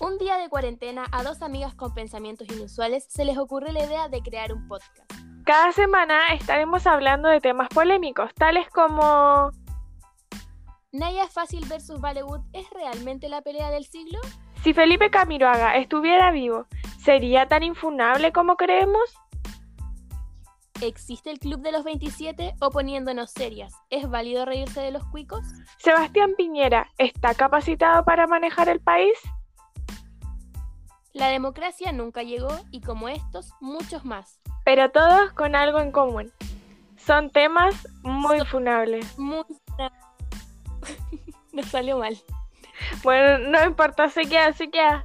Un 0.00 0.16
día 0.16 0.38
de 0.38 0.48
cuarentena, 0.48 1.04
a 1.12 1.22
dos 1.22 1.42
amigas 1.42 1.74
con 1.74 1.92
pensamientos 1.92 2.48
inusuales 2.48 3.04
se 3.06 3.26
les 3.26 3.36
ocurre 3.36 3.70
la 3.70 3.84
idea 3.84 4.08
de 4.08 4.22
crear 4.22 4.50
un 4.50 4.66
podcast. 4.66 5.12
Cada 5.44 5.72
semana 5.72 6.28
estaremos 6.28 6.86
hablando 6.86 7.28
de 7.28 7.38
temas 7.42 7.68
polémicos, 7.68 8.32
tales 8.34 8.66
como... 8.70 9.50
Naya 10.90 11.28
Fácil 11.28 11.66
versus 11.68 12.00
Bollywood 12.00 12.40
es 12.54 12.68
realmente 12.70 13.28
la 13.28 13.42
pelea 13.42 13.70
del 13.70 13.84
siglo? 13.84 14.18
Si 14.62 14.72
Felipe 14.72 15.10
Camiroaga 15.10 15.76
estuviera 15.76 16.30
vivo, 16.30 16.66
¿sería 16.98 17.46
tan 17.46 17.62
infunable 17.62 18.32
como 18.32 18.56
creemos? 18.56 19.04
¿Existe 20.80 21.30
el 21.30 21.38
Club 21.38 21.60
de 21.60 21.72
los 21.72 21.84
27 21.84 22.54
o 22.58 22.70
poniéndonos 22.70 23.32
serias? 23.32 23.74
¿Es 23.90 24.08
válido 24.08 24.46
reírse 24.46 24.80
de 24.80 24.92
los 24.92 25.04
cuicos? 25.04 25.44
¿Sebastián 25.76 26.32
Piñera 26.38 26.90
está 26.96 27.34
capacitado 27.34 28.02
para 28.06 28.26
manejar 28.26 28.70
el 28.70 28.80
país? 28.80 29.12
La 31.20 31.28
democracia 31.28 31.92
nunca 31.92 32.22
llegó 32.22 32.48
y 32.70 32.80
como 32.80 33.10
estos, 33.10 33.52
muchos 33.60 34.06
más. 34.06 34.40
Pero 34.64 34.90
todos 34.90 35.30
con 35.34 35.54
algo 35.54 35.78
en 35.78 35.92
común. 35.92 36.32
Son 36.96 37.28
temas 37.28 37.86
muy 38.02 38.40
funables. 38.46 39.18
Muy... 39.18 39.44
Nos 41.52 41.66
salió 41.66 41.98
mal. 41.98 42.16
Bueno, 43.02 43.50
no 43.50 43.62
importa, 43.66 44.08
se 44.08 44.22
queda, 44.22 44.54
se 44.54 44.70
queda. 44.70 45.04